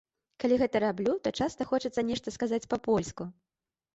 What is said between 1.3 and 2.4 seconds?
часта хочацца нешта